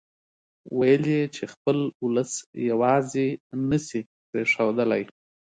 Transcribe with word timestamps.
ويل 0.77 1.03
يې 1.15 1.23
چې 1.35 1.43
خپل 1.53 1.77
اولس 2.01 2.31
يواځې 2.69 3.27
نه 3.69 3.77
شي 3.87 4.01
پرېښودلای. 4.29 5.03